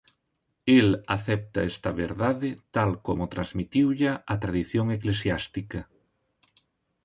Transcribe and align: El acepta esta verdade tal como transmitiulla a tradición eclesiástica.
El 0.75 0.87
acepta 1.15 1.61
esta 1.71 1.91
verdade 2.03 2.49
tal 2.75 2.91
como 3.07 3.31
transmitiulla 3.33 4.13
a 4.33 4.35
tradición 4.43 4.85
eclesiástica. 4.97 5.81